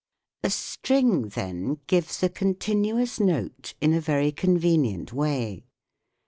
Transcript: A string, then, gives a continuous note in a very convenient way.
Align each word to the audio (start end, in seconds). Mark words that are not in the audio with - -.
A 0.43 0.49
string, 0.49 1.27
then, 1.27 1.77
gives 1.85 2.23
a 2.23 2.29
continuous 2.29 3.19
note 3.19 3.75
in 3.79 3.93
a 3.93 4.01
very 4.01 4.31
convenient 4.31 5.13
way. 5.13 5.63